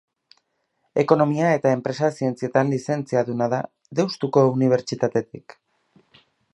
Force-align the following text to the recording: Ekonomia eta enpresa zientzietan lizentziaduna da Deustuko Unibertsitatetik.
Ekonomia 1.01 1.51
eta 1.57 1.73
enpresa 1.77 2.09
zientzietan 2.21 2.73
lizentziaduna 2.75 3.51
da 3.55 3.61
Deustuko 4.01 4.49
Unibertsitatetik. 4.57 5.61